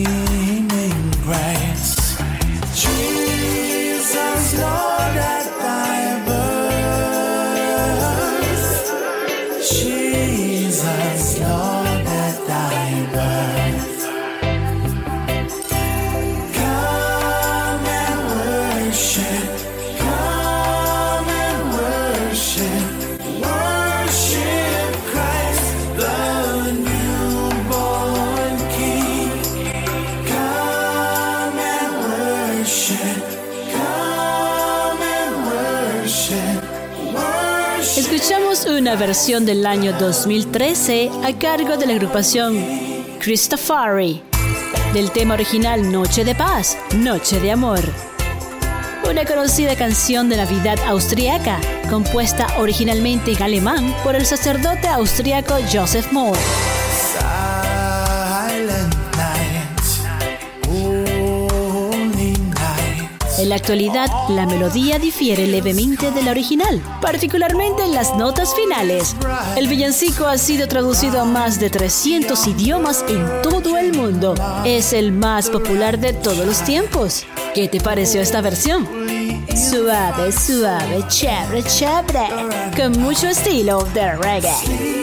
versión 38.97 39.45
del 39.45 39.66
año 39.66 39.92
2013 39.99 41.11
a 41.24 41.38
cargo 41.38 41.76
de 41.76 41.86
la 41.86 41.95
agrupación 41.95 42.57
Christofari 43.18 44.22
del 44.92 45.11
tema 45.11 45.34
original 45.34 45.90
Noche 45.90 46.24
de 46.24 46.34
Paz, 46.34 46.78
Noche 46.97 47.40
de 47.40 47.51
Amor. 47.51 47.80
Una 49.11 49.24
conocida 49.24 49.74
canción 49.74 50.28
de 50.28 50.36
Navidad 50.36 50.78
austriaca, 50.86 51.61
compuesta 51.90 52.47
originalmente 52.59 53.32
en 53.32 53.42
alemán 53.42 53.95
por 54.05 54.14
el 54.14 54.26
sacerdote 54.26 54.86
austriaco 54.86 55.57
Joseph 55.72 56.12
Moore. 56.12 56.40
En 63.45 63.51
la 63.51 63.57
actualidad, 63.57 64.09
la 64.30 64.47
melodía 64.47 64.99
difiere 64.99 65.47
levemente 65.47 66.11
de 66.11 66.22
la 66.22 66.30
original, 66.30 66.80
particularmente 67.03 67.84
en 67.84 67.92
las 67.92 68.16
notas 68.16 68.55
finales. 68.55 69.14
El 69.55 69.68
villancico 69.68 70.24
ha 70.24 70.38
sido 70.38 70.66
traducido 70.66 71.20
a 71.20 71.26
más 71.26 71.61
de 71.61 71.68
300 71.68 72.47
idiomas 72.47 73.05
en 73.07 73.42
todo 73.42 73.76
el 73.76 73.92
mundo. 73.92 74.34
Es 74.64 74.95
el 74.95 75.12
más 75.12 75.51
popular 75.51 75.99
de 75.99 76.14
todos 76.14 76.47
los 76.47 76.64
tiempos. 76.64 77.26
¿Qué 77.55 77.68
te 77.68 77.82
pareció 77.82 78.22
esta 78.22 78.40
versión? 78.40 78.88
Suave, 79.55 80.32
suave, 80.32 81.05
chévere, 81.09 81.64
chévere, 81.64 82.28
con 82.74 82.99
mucho 82.99 83.28
estilo 83.28 83.86
de 83.92 84.16
reggae. 84.16 84.93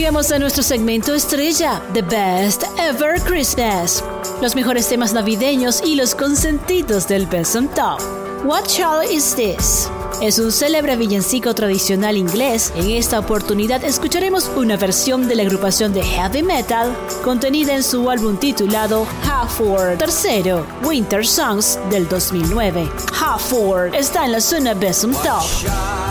Llegamos 0.00 0.32
a 0.32 0.38
nuestro 0.38 0.62
segmento 0.62 1.14
estrella, 1.14 1.82
The 1.92 2.00
Best 2.00 2.62
Ever 2.78 3.20
Christmas. 3.20 4.02
Los 4.40 4.56
mejores 4.56 4.88
temas 4.88 5.12
navideños 5.12 5.82
y 5.84 5.94
los 5.94 6.14
consentidos 6.14 7.06
del 7.06 7.26
Best 7.26 7.54
on 7.54 7.68
Top. 7.68 8.00
What 8.42 8.62
Child 8.64 9.12
Is 9.12 9.34
This? 9.34 9.90
Es 10.22 10.38
un 10.38 10.52
célebre 10.52 10.96
villancico 10.96 11.54
tradicional 11.54 12.16
inglés. 12.16 12.72
En 12.76 12.88
esta 12.88 13.18
oportunidad 13.18 13.84
escucharemos 13.84 14.50
una 14.56 14.78
versión 14.78 15.28
de 15.28 15.36
la 15.36 15.42
agrupación 15.42 15.92
de 15.92 16.02
heavy 16.02 16.44
metal 16.44 16.96
contenida 17.22 17.74
en 17.74 17.82
su 17.82 18.08
álbum 18.08 18.38
titulado 18.38 19.06
Halford. 19.30 19.98
Tercero, 19.98 20.66
Winter 20.82 21.26
Songs 21.26 21.78
del 21.90 22.08
2009. 22.08 22.88
Halford 23.20 23.94
está 23.94 24.24
en 24.24 24.32
la 24.32 24.40
zona 24.40 24.72
Besum 24.72 25.12
Top. 25.12 26.09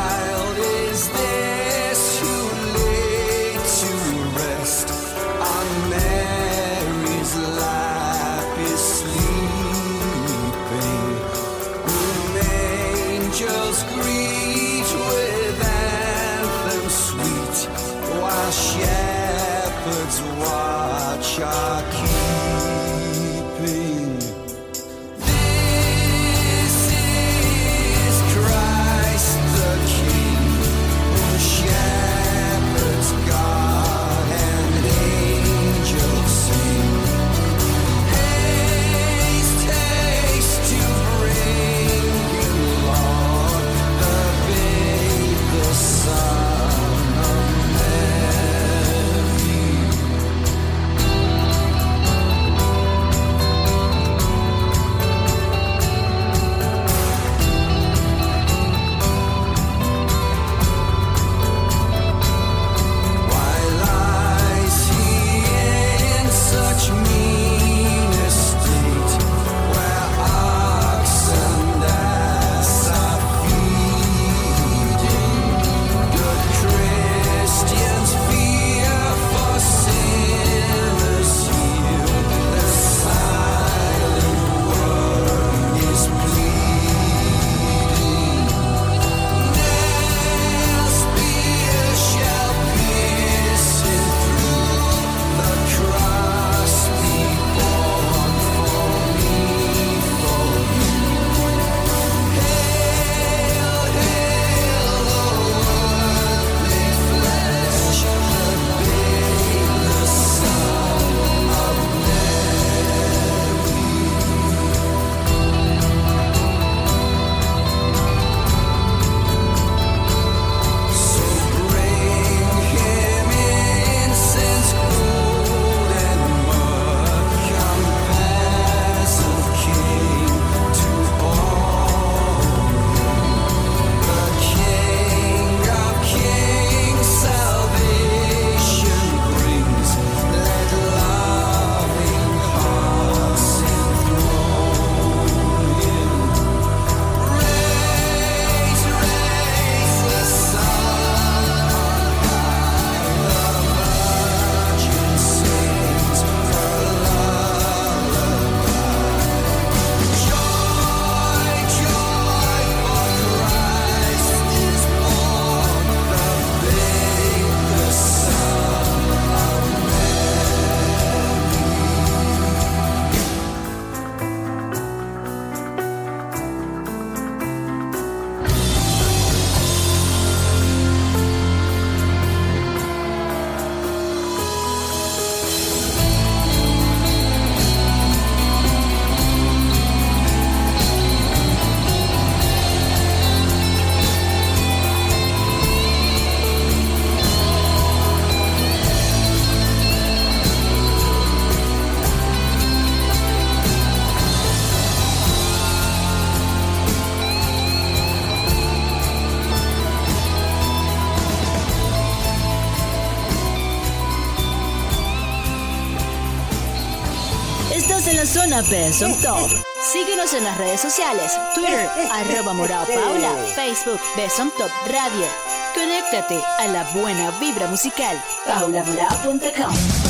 La 218.59 218.63
zona 218.63 218.69
Best 218.69 219.01
of 219.01 219.21
Top. 219.21 219.49
Síguenos 219.91 220.33
en 220.33 220.43
las 220.43 220.57
redes 220.57 220.81
sociales, 220.81 221.39
Twitter, 221.55 221.89
arroba 222.11 222.53
Morao 222.53 222.85
Paula, 222.85 223.31
Facebook, 223.55 223.99
Best 224.15 224.37
Top 224.37 224.71
Radio. 224.87 225.25
Conéctate 225.73 226.41
a 226.57 226.67
la 226.67 226.83
buena 226.93 227.31
vibra 227.39 227.67
musical, 227.67 228.21
paulamorao.com. 228.45 230.08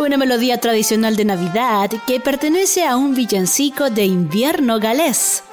Una 0.00 0.16
melodía 0.16 0.58
tradicional 0.58 1.14
de 1.14 1.24
Navidad 1.24 1.88
que 2.08 2.18
pertenece 2.18 2.84
a 2.84 2.96
un 2.96 3.14
villancico 3.14 3.88
de 3.88 4.04
invierno 4.04 4.80
galés, 4.80 5.44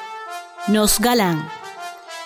Nos 0.67 0.99
Galán, 0.99 1.47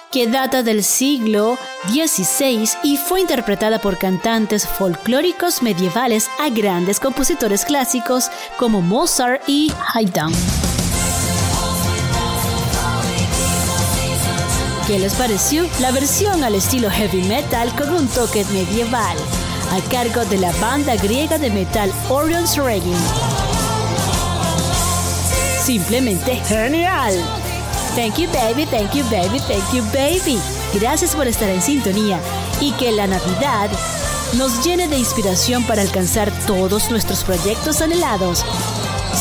que 0.10 0.26
data 0.28 0.64
del 0.64 0.86
siglo 0.86 1.58
XVI 1.90 2.70
y 2.82 2.96
fue 2.96 3.20
interpretada 3.20 3.80
por 3.80 3.98
cantantes 3.98 4.66
folclóricos 4.66 5.62
medievales 5.62 6.30
a 6.40 6.48
grandes 6.48 7.02
compositores 7.02 7.66
clásicos 7.66 8.30
como 8.58 8.82
Mozart 8.82 9.44
y 9.48 9.70
Haydn. 9.94 10.32
¿Qué 14.88 14.98
les 14.98 15.14
pareció? 15.16 15.68
La 15.82 15.92
versión 15.92 16.42
al 16.42 16.56
estilo 16.56 16.90
heavy 16.90 17.24
metal 17.24 17.76
con 17.76 17.94
un 17.94 18.08
toque 18.08 18.46
medieval, 18.46 19.18
a 19.74 19.82
cargo 19.90 20.24
de 20.26 20.38
la 20.38 20.52
banda 20.54 20.96
griega 20.96 21.40
de 21.40 21.50
metal 21.50 21.92
Orion's 22.10 22.58
Reign. 22.58 22.96
Simplemente 25.60 26.36
genial. 26.48 27.14
Thank 27.96 28.18
you 28.18 28.28
baby, 28.32 28.66
thank 28.66 28.94
you 28.94 29.04
baby, 29.06 29.40
thank 29.40 29.74
you 29.74 29.84
baby. 29.92 30.40
Gracias 30.80 31.16
por 31.16 31.28
estar 31.28 31.50
en 31.50 31.62
sintonía 31.62 32.20
y 32.62 32.72
que 32.74 32.92
la 32.92 33.08
Navidad 33.08 33.72
nos 34.38 34.64
llene 34.64 34.88
de 34.88 34.98
inspiración 34.98 35.64
para 35.64 35.82
alcanzar 35.82 36.32
todos 36.46 36.92
nuestros 36.92 37.24
proyectos 37.24 37.82
anhelados. 37.82 38.46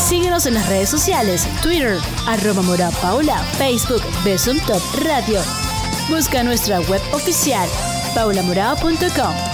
Síguenos 0.07 0.45
en 0.45 0.53
las 0.53 0.67
redes 0.69 0.89
sociales, 0.89 1.47
Twitter, 1.63 1.97
arroba 2.27 2.61
Mora 2.61 2.91
Paula, 3.01 3.37
Facebook, 3.57 4.03
Besum 4.23 4.59
Top 4.67 4.81
Radio. 5.03 5.39
Busca 6.09 6.43
nuestra 6.43 6.79
web 6.81 7.01
oficial, 7.11 7.67
paulamorao.com. 8.13 9.52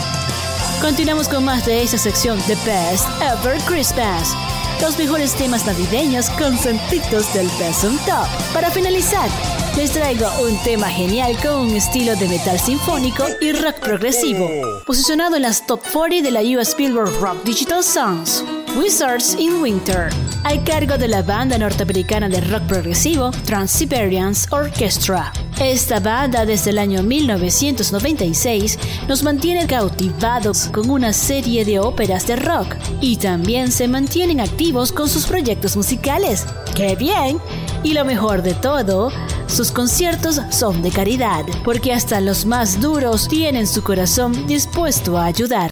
Continuamos 0.82 1.28
con 1.28 1.44
más 1.44 1.66
de 1.66 1.84
esta 1.84 1.98
sección 1.98 2.40
The 2.48 2.56
Best 2.66 3.06
Ever 3.22 3.62
Christmas. 3.64 4.34
Los 4.82 4.98
mejores 4.98 5.34
temas 5.36 5.66
navideños 5.66 6.30
consentidos 6.32 7.34
del 7.34 7.50
Besum 7.60 7.98
Top. 8.06 8.26
Para 8.54 8.72
finalizar, 8.72 9.30
les 9.76 9.92
traigo 9.92 10.28
un 10.42 10.58
tema 10.64 10.88
genial 10.88 11.36
con 11.44 11.68
un 11.68 11.76
estilo 11.76 12.16
de 12.16 12.30
metal 12.30 12.58
sinfónico 12.58 13.26
y 13.42 13.52
rock 13.52 13.80
progresivo, 13.80 14.50
posicionado 14.86 15.36
en 15.36 15.42
las 15.42 15.68
top 15.68 15.82
40 15.92 16.24
de 16.24 16.32
la 16.32 16.42
US 16.58 16.74
Billboard 16.78 17.20
Rock 17.20 17.44
Digital 17.44 17.84
Songs. 17.84 18.46
Wizards 18.78 19.36
in 19.40 19.62
Winter, 19.62 20.10
al 20.44 20.64
cargo 20.64 20.98
de 20.98 21.08
la 21.08 21.22
banda 21.22 21.58
norteamericana 21.58 22.30
de 22.30 22.42
rock 22.42 22.64
progresivo 22.64 23.32
Trans-Siberians 23.46 24.48
Orchestra. 24.52 25.32
Esta 25.60 26.00
banda 26.00 26.46
desde 26.46 26.70
el 26.70 26.78
año 26.78 27.04
1996 27.04 28.78
nos 29.08 29.24
mantiene 29.24 29.68
cautivados 29.68 30.70
con 30.72 30.90
una 30.90 31.14
serie 31.14 31.66
de 31.66 31.80
óperas 31.80 32.28
de 32.28 32.36
rock 32.36 32.76
y 33.02 33.18
también 33.18 33.72
se 33.72 33.88
mantienen 33.88 34.40
activos 34.40 34.92
con 34.92 35.10
sus 35.10 35.26
proyectos 35.26 35.76
musicales. 35.76 36.46
¡Qué 36.76 36.96
bien! 36.96 37.40
Y 37.84 37.94
lo 37.94 38.06
mejor 38.06 38.42
de 38.42 38.54
todo, 38.54 39.12
sus 39.48 39.72
conciertos 39.72 40.42
son 40.52 40.82
de 40.82 40.92
caridad, 40.92 41.46
porque 41.64 41.94
hasta 41.94 42.22
los 42.22 42.46
más 42.46 42.80
duros 42.80 43.28
tienen 43.28 43.68
su 43.68 43.84
corazón 43.84 44.48
dispuesto 44.48 45.18
a 45.18 45.26
ayudar. 45.26 45.72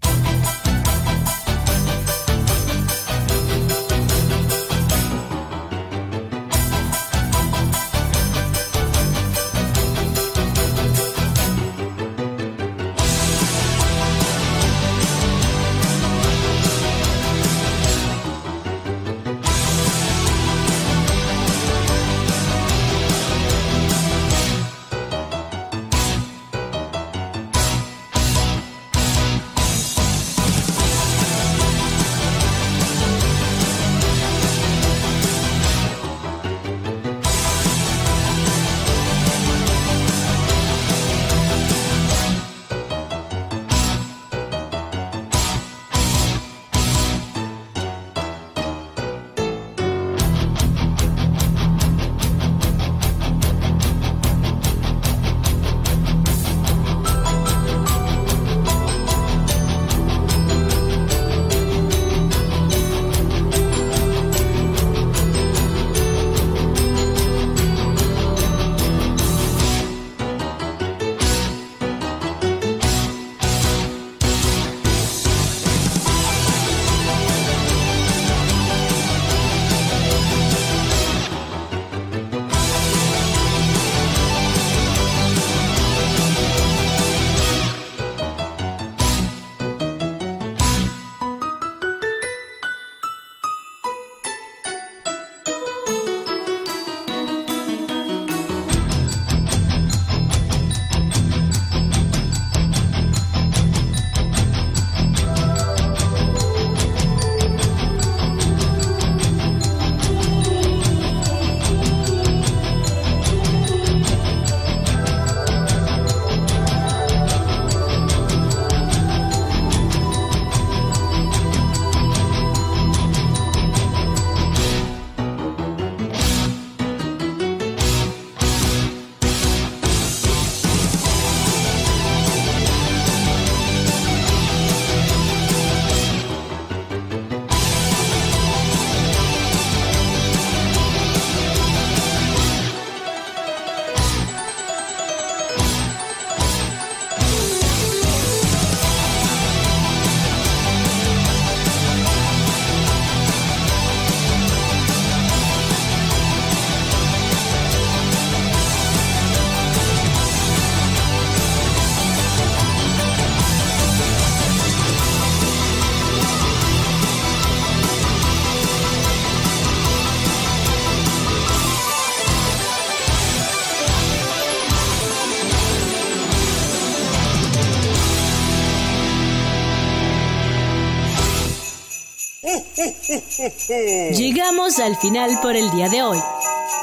Al 184.67 184.97
final 184.97 185.39
por 185.41 185.55
el 185.55 185.71
día 185.71 185.87
de 185.87 186.03
hoy. 186.03 186.19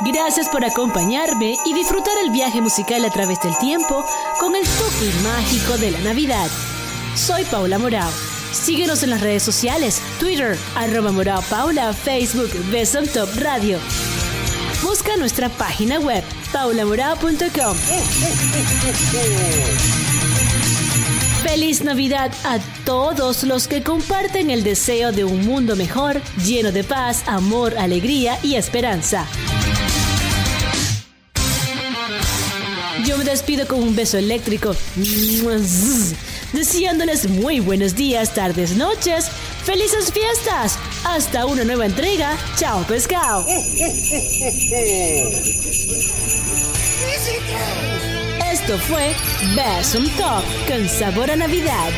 Gracias 0.07 0.49
por 0.49 0.65
acompañarme 0.65 1.55
y 1.67 1.75
disfrutar 1.75 2.15
el 2.25 2.31
viaje 2.31 2.63
musical 2.63 3.05
a 3.05 3.11
través 3.11 3.43
del 3.43 3.55
tiempo 3.59 4.03
con 4.41 4.57
el 4.57 4.63
toque 4.63 5.13
mágico 5.23 5.77
de 5.77 5.91
la 5.91 6.01
Navidad. 6.01 6.49
Soy 7.15 7.45
Paula 7.45 7.79
Morao. 7.79 8.11
Síguenos 8.53 9.03
en 9.03 9.11
las 9.11 9.21
redes 9.21 9.43
sociales, 9.43 10.01
Twitter, 10.19 10.57
arroba 10.77 11.13
Morao 11.13 11.43
Paula, 11.43 11.93
Facebook, 11.93 12.51
Besom 12.71 13.07
Top 13.07 13.29
Radio. 13.37 13.79
Busca 14.83 15.19
nuestra 15.19 15.51
página 15.51 16.01
web, 16.01 16.25
paulamorao.com. 16.55 17.77
Feliz 21.43 21.85
Navidad 21.85 22.33
a 22.45 22.59
todos 22.85 23.45
los 23.45 23.67
que 23.69 23.83
comparten 23.83 24.51
el 24.51 24.63
deseo 24.63 25.13
de 25.13 25.25
un 25.25 25.47
mundo 25.47 25.77
mejor, 25.77 26.21
lleno 26.45 26.73
de 26.73 26.85
paz, 26.85 27.23
amor, 27.27 27.77
alegría 27.79 28.39
y 28.43 28.57
esperanza. 28.57 29.27
Yo 33.07 33.19
me 33.19 33.25
despido 33.25 33.67
con 33.67 33.83
un 33.83 33.97
beso 33.97 34.19
eléctrico, 34.19 34.75
deseándoles 36.53 37.29
muy 37.29 37.61
buenos 37.61 37.95
días, 37.95 38.35
tardes, 38.35 38.77
noches, 38.77 39.27
felices 39.65 40.13
fiestas. 40.13 40.79
Hasta 41.05 41.47
una 41.47 41.65
nueva 41.65 41.87
entrega. 41.87 42.37
Chao, 42.57 42.83
pescado. 42.87 43.47
Esto 48.53 48.79
fue 48.79 49.15
Besom 49.55 50.09
Talk 50.17 50.45
con 50.67 50.89
sabor 50.89 51.31
a 51.31 51.37
Navidad. 51.37 51.91